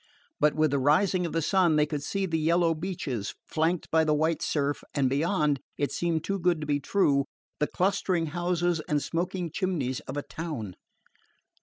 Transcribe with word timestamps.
But 0.39 0.55
with 0.55 0.71
the 0.71 0.79
rising 0.79 1.27
of 1.27 1.31
the 1.31 1.43
sun 1.43 1.75
they 1.75 1.85
could 1.85 2.01
see 2.01 2.25
the 2.25 2.39
yellow 2.39 2.73
beaches, 2.73 3.35
flanked 3.45 3.91
by 3.91 4.03
the 4.03 4.15
white 4.15 4.41
surf, 4.41 4.83
and 4.95 5.07
beyond 5.07 5.59
it 5.77 5.91
seemed 5.91 6.23
too 6.23 6.39
good 6.39 6.59
to 6.59 6.65
be 6.65 6.79
true 6.79 7.25
the 7.59 7.67
clustering 7.67 8.25
houses 8.33 8.79
and 8.89 8.99
smoking 8.99 9.51
chimneys 9.51 9.99
of 10.07 10.17
a 10.17 10.23
town. 10.23 10.73